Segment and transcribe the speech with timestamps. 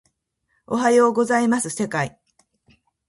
[0.65, 2.17] おはようございます世界